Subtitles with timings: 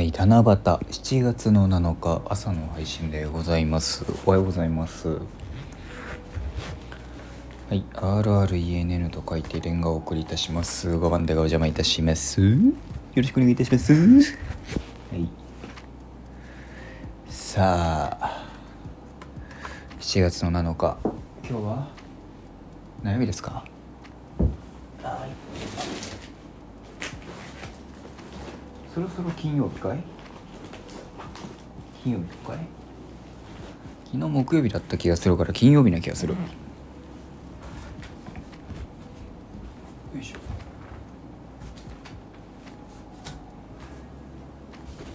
[0.00, 4.06] はい七夕7月の7日朝の配信でございます。
[4.24, 5.08] おはようございます。
[5.10, 5.20] は
[7.72, 10.88] い RRENN と書いてレンガをお送りいたします。
[10.88, 12.40] 5番手がお邪魔いたします。
[12.40, 12.72] よ
[13.14, 13.92] ろしくお願いいたします。
[13.92, 13.98] は
[15.18, 15.28] い。
[17.28, 18.46] さあ
[19.98, 20.96] 7月の7日
[21.46, 21.88] 今日は
[23.02, 23.66] 何曜日ですか？
[25.02, 25.30] はい。
[28.92, 30.02] そろそろ金曜日かい？
[32.02, 32.58] 金曜日かい？
[34.06, 36.38] 昨日木曜日だった気がするから金曜日な気がする、よ
[40.20, 40.38] いしょ。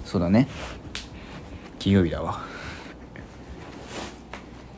[0.06, 0.48] そうだね。
[1.78, 2.40] 金曜日だわ。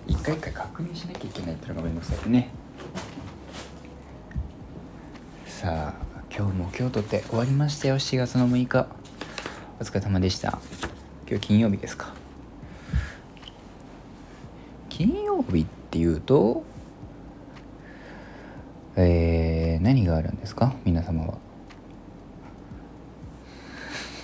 [0.07, 2.49] 一回一回確認しなきゃいけないってのがめんどくさいね。
[5.45, 6.06] さあ
[6.37, 7.95] 今日も今日とって終わりましたよ。
[7.95, 8.88] 7月の6日。
[9.80, 10.59] お疲れ様でした。
[11.27, 12.13] 今日金曜日ですか。
[14.88, 16.61] 金曜日っていうと
[18.95, 20.75] えー、何があるんですか？
[20.85, 21.39] 皆様は。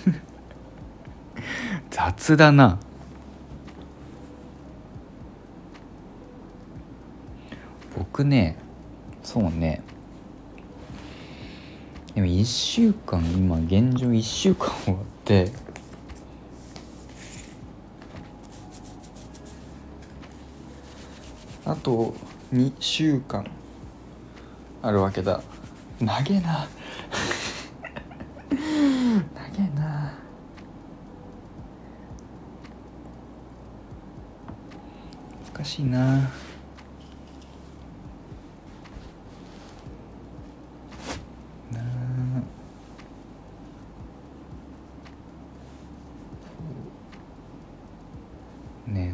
[1.90, 2.78] 雑だな。
[7.96, 8.56] 僕ね
[9.24, 9.82] そうね。
[12.14, 15.50] でも1週間今現状1週間終わって。
[21.66, 22.14] あと
[22.52, 23.44] 2週間
[24.82, 25.42] あるわけだ。
[25.98, 26.68] 長えな。
[28.50, 28.58] 長
[29.58, 30.12] えな。
[35.52, 36.43] 難しいなな。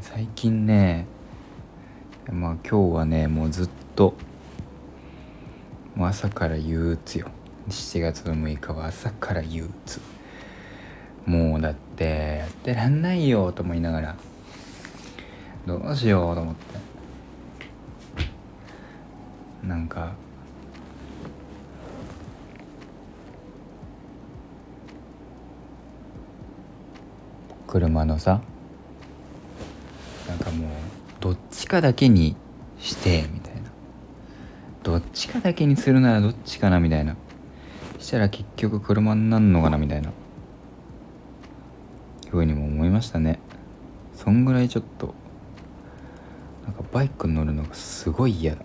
[0.02, 1.06] 最近ね
[2.32, 4.14] まあ今日はねもうずっと
[5.94, 7.28] もう朝から憂鬱よ。
[7.68, 10.00] 7月の6日は朝から憂鬱。
[11.26, 14.16] もうだってやってらんないよと思いながら
[15.66, 16.80] どうしようと思って。
[19.66, 20.14] なんか
[27.66, 28.40] 車のさ
[30.50, 30.70] かもう
[31.20, 32.36] どっちかだけに
[32.78, 33.60] してみたいな。
[34.82, 37.16] どっちかだけにするならどっちかなみたいな。
[37.98, 40.10] したら結局車になんのかなみたいな。
[42.30, 43.40] ふうにも思いましたね。
[44.14, 45.14] そんぐらいちょっと
[46.64, 48.62] なんかバイクに乗るのがすごい嫌だ。
[48.62, 48.64] っ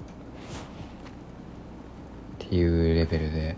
[2.38, 3.58] ていうレベルで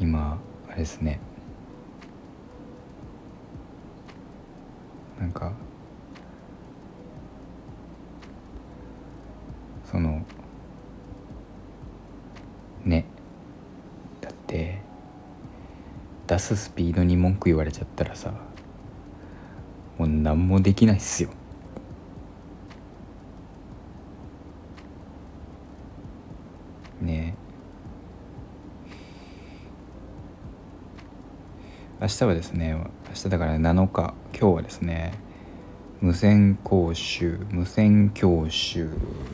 [0.00, 0.38] 今
[0.68, 1.20] あれですね。
[5.20, 5.52] なんか
[9.90, 10.22] その
[12.84, 13.04] ね。
[14.20, 14.80] だって
[16.26, 18.32] 出すスピードに文句言われちゃったらさ
[19.98, 21.30] もう何もできないっすよ。
[27.00, 27.34] ね。
[32.00, 32.74] 明日はですね
[33.08, 34.14] 明日だから7日。
[34.38, 35.12] 今日はですね
[36.00, 38.88] 無線講習無線教習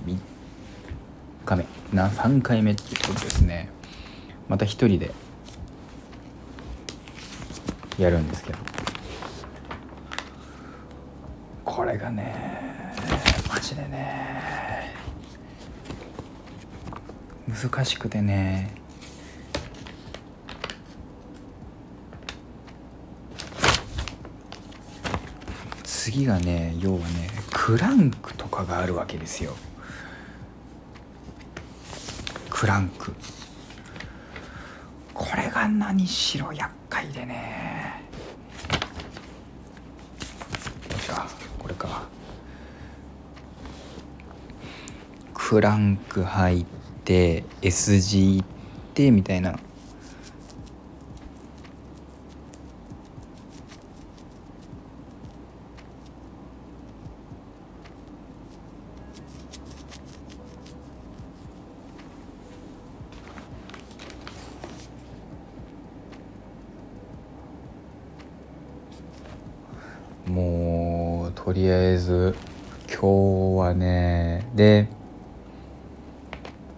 [0.06, 0.35] 3
[1.46, 3.68] 日目な3回目ってことですね。
[4.48, 5.12] また一人で
[7.98, 8.58] やるんですけど。
[11.64, 12.34] これがね
[13.48, 14.94] マジでね
[17.46, 18.74] 難しくてね
[25.84, 29.54] 次がね要はねクランクとかがあるわけですよ。
[32.58, 33.14] クランク。
[35.12, 38.02] これが何しろ厄介でね。
[41.06, 41.26] じゃ
[41.58, 42.04] これか。
[45.34, 46.66] クランク入っ
[47.04, 48.46] て S 字行っ
[48.94, 49.58] てみたいな
[70.26, 72.36] もうとりあえず
[72.86, 74.86] 今日はねで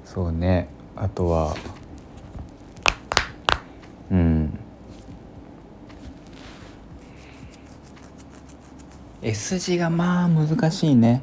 [0.06, 1.54] そうねあとは
[4.10, 4.58] うん。
[9.20, 11.22] S 字がまあ難しいね。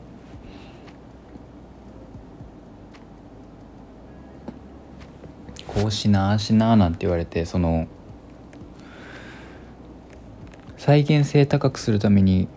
[5.66, 7.88] こうしなあしなあなんて言われてその
[10.78, 12.48] 再現性高くするために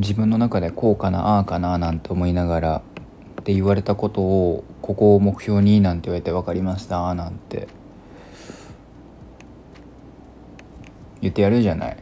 [0.00, 2.82] 自分の中でこうかなああかななんて思いながら
[3.40, 7.68] って言われたことをここを目標になんて言われて分かりましたなんて。
[11.20, 11.98] 言ってやるじゃない。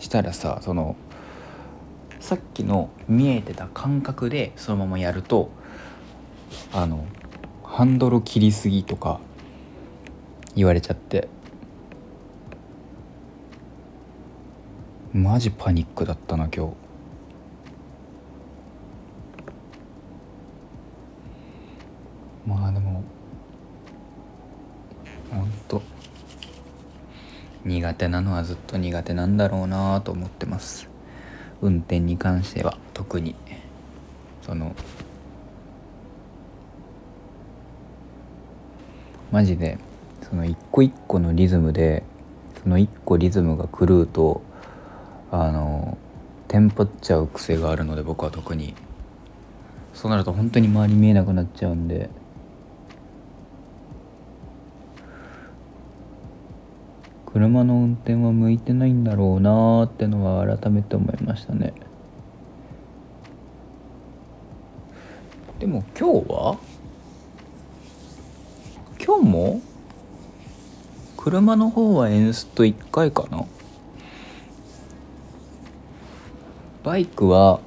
[0.00, 0.96] したらさその
[2.18, 5.52] さっきの見えてた感覚でそのままやると
[6.72, 7.06] あの
[7.62, 9.20] ハンドル切りすぎとか
[10.56, 11.28] 言われちゃって。
[15.12, 16.81] マジパニックだったな今日。
[22.52, 23.02] まあでも
[25.30, 25.82] ほんと
[27.64, 30.88] 苦手なのはずっと苦手なんだろうなと思ってます。
[31.60, 33.34] 運転に関しては特に。
[34.42, 34.74] その
[39.30, 39.78] マジで
[40.28, 42.02] その一個一個のリズムで
[42.62, 44.42] その一個リズムが狂うと
[45.30, 45.96] あの
[46.48, 48.74] テンパっちゃう癖があるので僕は特に。
[49.94, 52.08] そうなると本当に周り見えなくなっちゃうんで
[57.32, 61.72] 車の運転は向いてないんだろうなーってのは改めて思いましたね。
[65.58, 66.58] でも今日は？
[69.02, 69.60] 今日も？
[71.16, 73.46] 車の方はエンスト1回かな？
[76.82, 77.60] バイクは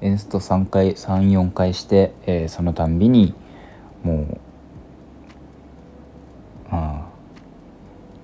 [0.00, 3.32] エンスト3回34回して、えー、そのたんびに
[4.02, 4.38] もう
[6.70, 7.07] ああ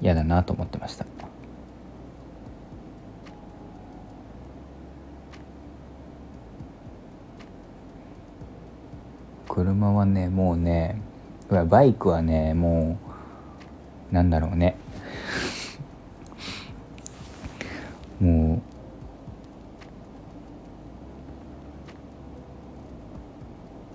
[0.01, 1.07] 嫌だなと思ってました。
[9.49, 11.01] 車はねもうね
[11.49, 12.99] バイクはねも
[14.11, 14.77] うなんだろうね。
[18.21, 18.61] も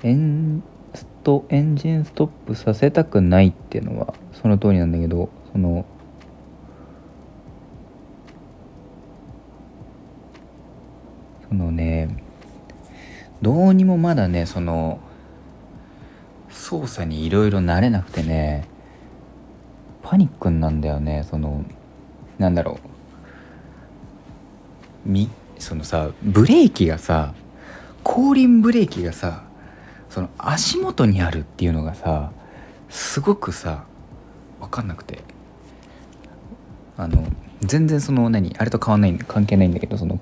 [0.03, 0.63] うエン
[0.93, 5.85] ストエンジンストップさせたくないっていうのはその通りなんだけどその
[11.47, 12.07] そのね
[13.41, 14.99] どうにもまだねその
[16.49, 18.67] 操作にいろいろ慣れなくてね
[20.03, 21.65] パニックなんだよねその
[22.37, 22.89] なんだろう。
[25.05, 27.33] みそのさブレーキがさ
[28.03, 29.43] 後輪ブレーキがさ
[30.09, 32.31] その足元にあるっていうのがさ
[32.89, 33.85] すごくさ
[34.59, 35.23] 分かんなくて。
[36.99, 37.25] あの
[37.61, 40.19] 全然その何あれと変わんない関係ないんだけどその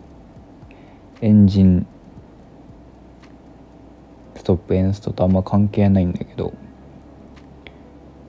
[1.22, 1.88] エンジン
[4.36, 6.54] ストップエンストとあんま関係ないんだけど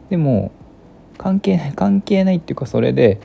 [0.08, 0.50] でも
[1.18, 3.20] 関係ない関係ないっていうかそれで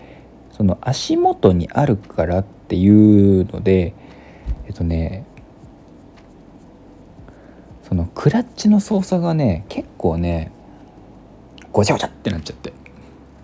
[0.51, 3.93] その足元にあるからっていうので
[4.67, 5.25] えっとね
[7.87, 10.51] そのクラッチの操作がね結構ね
[11.71, 12.73] ごちゃごちゃってなっちゃって。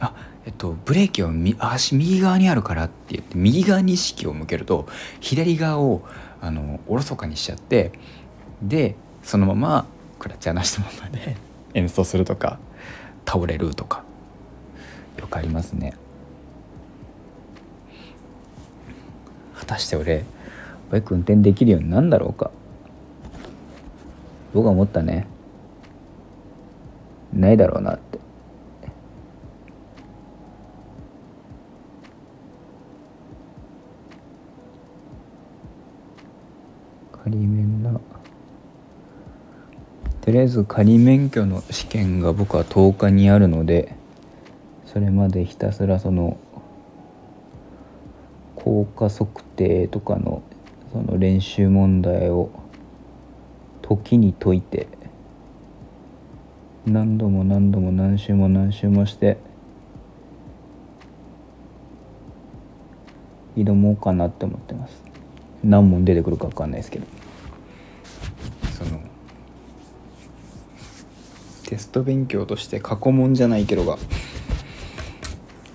[0.01, 4.88] あえっとブレーキを足右側にあるからって言って右側に意識を向けると
[5.19, 6.01] 左側を
[6.41, 7.91] あのおろそかにしちゃって
[8.62, 9.86] でそのまま
[10.17, 11.36] クラッチ離したままで
[11.75, 12.60] 演奏するとか
[13.25, 14.03] 倒れるとか
[15.19, 15.93] よくありますね。
[19.55, 20.24] 果たして俺
[20.89, 22.50] バイク運転できるようになんだろうか？
[24.53, 25.27] 僕は思ったね。
[27.34, 28.17] ないだろうなって
[37.29, 38.00] 仮面な。
[40.21, 43.93] とりあえず仮免許の試験が僕は10日にあるので
[44.86, 46.38] それまでひたすらその
[48.55, 50.41] 効果測定とかの
[50.91, 52.51] その練習問題を
[53.81, 54.88] 時に解いて
[56.86, 59.38] 何度も何度も何周も何周もして
[63.55, 65.08] 挑もうかなって思ってます。
[65.63, 67.05] 何問出てくるか分かんないですけど。
[68.77, 69.01] その
[71.67, 73.97] テスト勉強として過去問じゃないけどが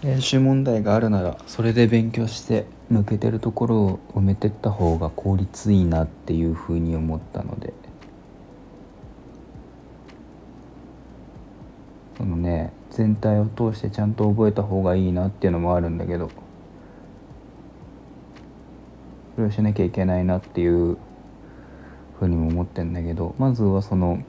[0.03, 7.73] 練習問題があるならそれで勉強して抜けてるところを埋めてった方が効率いいなっていうふうに思ったので。
[12.17, 16.31] そのね全体を通してちゃんと覚えた方がいいなっていうのもあるんだけど。
[19.35, 20.97] それをしなきゃいけないなっていう
[22.19, 24.23] ふうにも思ってんだけどまずはその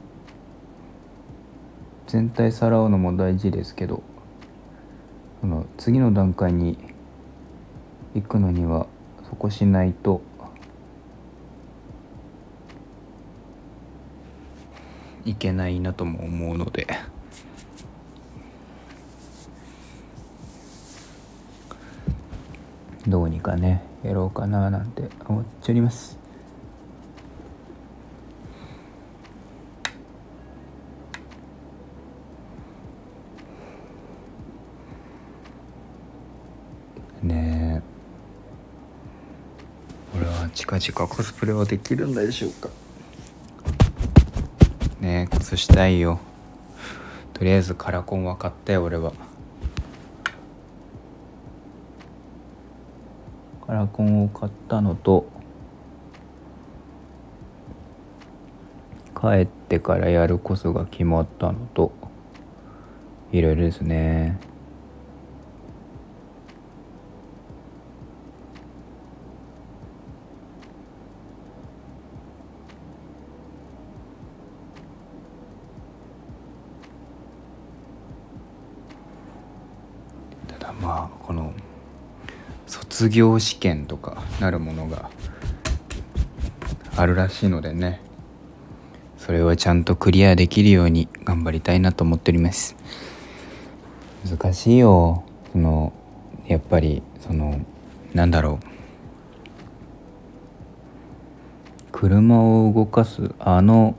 [2.07, 4.03] 全体さらうのも大事ですけど
[5.41, 6.77] その次の段階に
[8.15, 8.87] 行くのには
[9.29, 10.21] そこしないと
[15.25, 17.14] いけないなとも思うので。
[23.15, 26.19] どうにかねやろうかななんて思っております。
[37.23, 37.81] ね
[40.13, 40.17] え。
[40.17, 42.67] 俺は近々コスプレはできるんでしょうか。
[44.99, 46.19] ねえ靴したいよ。
[47.31, 49.13] とりあえずカラコンは買ったよ俺は。
[53.75, 55.25] カラコンを買ったのと
[59.19, 61.91] 帰ってからやるコスが決まったのと
[63.33, 64.39] いろいろですね。
[80.47, 81.51] ただまあこの
[82.67, 85.09] 卒業試験とかなるものが
[86.95, 88.01] あるらしいのでね。
[89.17, 92.75] それはちゃんとクリアできるように頑張りたいなと思っております。
[94.23, 95.23] 難しいよ。
[95.51, 95.93] その
[96.47, 97.59] やっぱりその
[98.13, 98.65] なんだろう。
[101.91, 103.95] 車を動かすあの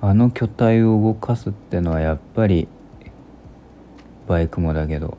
[0.00, 2.66] あの巨体を動かすってのはやっぱり
[4.26, 5.18] バイクもだけど。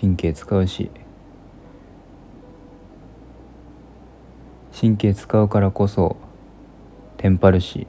[0.00, 0.90] 神経使うし。
[4.80, 6.16] 神経使うからこそ
[7.18, 7.86] テンパるし。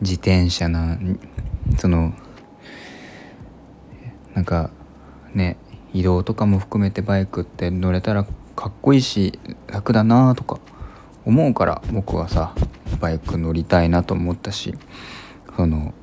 [0.00, 0.98] 自転車な
[1.78, 2.12] その
[4.34, 4.70] なんか
[5.32, 5.56] ね
[5.92, 10.58] 移動とかも含めてバイクって乗れたらかっこいいし楽だなとか
[11.24, 12.52] 思うから僕はさ
[13.00, 14.74] バイク乗りたいなと思ったし
[15.56, 15.94] その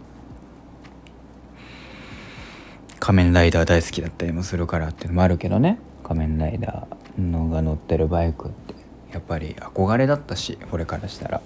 [3.10, 5.80] 仮面ライダー大好きだったりもするからっていうのもあるけどね。
[6.04, 8.75] 仮面ライダーのが乗ってるバイクって。
[9.12, 11.42] やっぱり憧れだったし俺からしたら。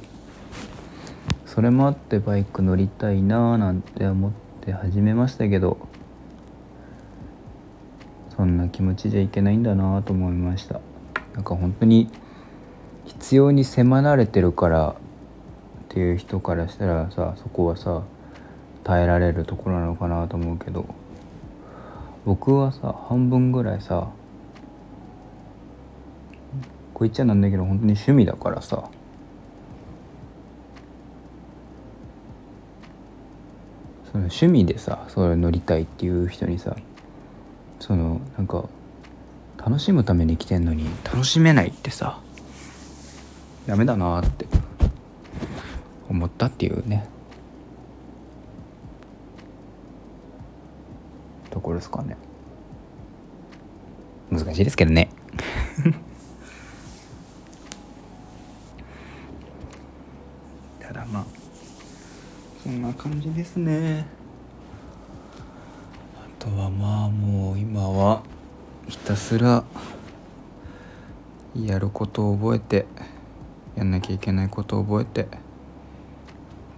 [1.45, 5.77] それもあってバイク乗りたいなーなんて思って始めましたけど。
[8.35, 10.81] そんな気持ちじゃいけないんだなと思いました。
[11.33, 12.09] なんか本当に
[13.05, 14.93] 必要に迫られてるからっ
[15.87, 18.03] ていう人からしたらさそこはさ
[18.83, 20.93] 耐えられるところなのかなと思うけど。
[22.25, 24.09] 僕はさ半分ぐらいさ
[26.93, 28.89] こう言っちゃなんだけど本当に趣味だからさ
[34.11, 36.75] その趣味でさそれ乗りたいっていう人にさ
[37.79, 38.69] そのなんか
[39.57, 42.19] 楽しむために来てんのに楽しめないってさ
[43.65, 44.45] ダメだなって
[46.09, 47.07] 思ったっていうね
[51.49, 52.15] ところですかね。
[54.31, 55.09] 難しいですけどね。
[60.79, 61.25] ただまあ
[62.63, 64.05] そんな感じですね。
[66.15, 68.21] あとはまあもう今は
[68.87, 69.63] ひたすら
[71.55, 72.85] やることを覚えて
[73.75, 75.27] やんなきゃいけないことを覚えてっ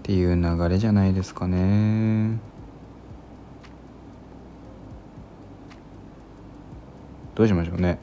[0.03, 2.54] ていう流れじゃないですかね。
[7.35, 7.99] どうしましょうね。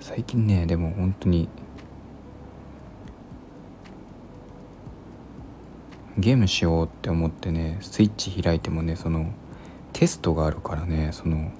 [0.00, 1.48] 最近ねでも本当に
[6.18, 9.32] ゲームしようって思ってねスイッチ開いてもねその
[9.92, 11.50] テストがあるからねその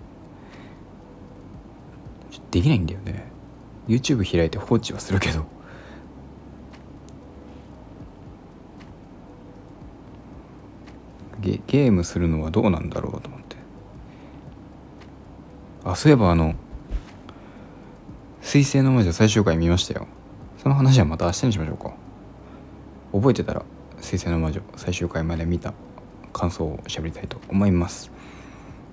[2.51, 3.31] できないんだよね。
[3.87, 5.58] YouTube 開いて放置はするけど。
[11.49, 13.57] ゲゲームするのはどうなんだろうと思って。
[15.85, 16.55] あそういえばあの
[18.43, 20.07] 「水星の魔女」最終回見ましたよ。
[20.59, 21.93] その話はまた明日にしましょうか。
[23.13, 23.65] 覚えてたら
[24.01, 25.73] 「水星の魔女」最終回まで見た
[26.33, 28.11] 感想をしゃべりたいと思います。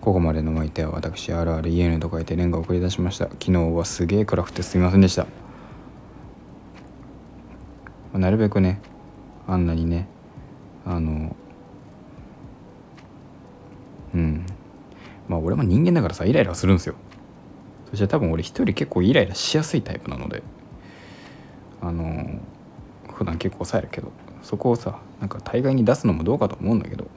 [0.01, 3.25] ここまでのお相手は私 RREN と書いてレンガを送り出しました。
[3.25, 5.25] 昨日はすげえ暗くてすみませんでした。
[8.13, 8.79] なるべくね
[9.47, 10.07] あんなにね
[10.85, 11.35] あの
[14.15, 14.45] うん。
[15.27, 16.95] まあ俺も人間だからさイライラするんですよ。
[17.89, 20.41] そして多分俺一人結構イライラしやすいタイプなので。
[21.81, 22.39] あの
[23.13, 24.11] 普段結構抑えるけど。
[24.41, 27.07] そこをさなんか大概に出すのもどうかと思うんだけど。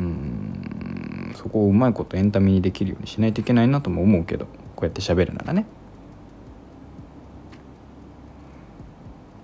[0.00, 1.32] うん。
[1.36, 4.46] そこをうまいことエンタメにできるようにしないといけないなとも思うけど。
[4.74, 5.66] こうやって喋るならね。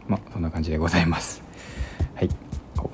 [0.09, 1.50] まあそんな感じでございます。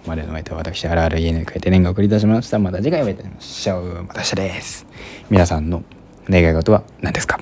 [0.06, 2.60] ここまでのお相手は私あるある家に帰って念が送り出しました。
[2.60, 4.04] また次回お会いいたしましょう。
[4.04, 4.86] また明日です。
[5.30, 5.82] 皆さんの
[6.30, 7.35] 願い事は何ですか？